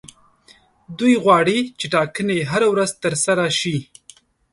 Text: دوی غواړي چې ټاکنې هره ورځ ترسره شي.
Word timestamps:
دوی 0.99 1.13
غواړي 1.23 1.59
چې 1.79 1.85
ټاکنې 1.93 2.37
هره 2.51 2.67
ورځ 2.73 2.89
ترسره 3.03 3.45
شي. 3.59 3.77